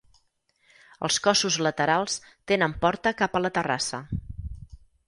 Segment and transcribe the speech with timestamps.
[1.07, 2.17] Els cossos laterals
[2.53, 4.03] tenen porta cap a la terrassa.